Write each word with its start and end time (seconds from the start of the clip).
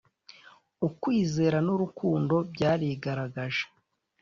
Ukwizera 0.87 1.57
n 1.65 1.67
urukundo 1.75 2.35
byarigaragaje 2.53 3.63